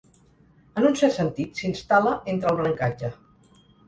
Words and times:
En 0.79 0.85
un 0.87 0.95
cert 1.01 1.13
sentit, 1.17 1.61
s'instal·la 1.63 2.13
entre 2.33 2.49
el 2.53 2.57
brancatge. 2.63 3.11